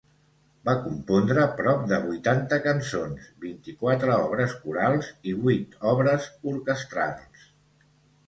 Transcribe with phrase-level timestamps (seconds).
[0.67, 7.45] Va compondre prop de vuitanta cançons, vint-i-quatre obres corals i vuit obres orquestrals.